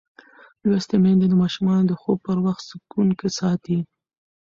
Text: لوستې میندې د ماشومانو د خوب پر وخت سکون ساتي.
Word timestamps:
لوستې 0.67 0.95
میندې 1.03 1.27
د 1.29 1.33
ماشومانو 1.41 1.83
د 1.87 1.93
خوب 2.01 2.17
پر 2.25 2.37
وخت 2.45 2.63
سکون 2.69 3.07
ساتي. 3.39 3.79